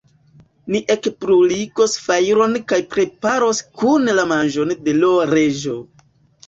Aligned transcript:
Ni 0.75 0.79
ekbruligos 0.95 1.93
fajron 2.07 2.57
kaj 2.73 2.81
preparos 2.97 3.63
kune 3.83 4.19
la 4.23 4.27
manĝon 4.35 4.79
de 4.89 4.99
l' 5.05 5.15
Reĝo. 5.37 5.81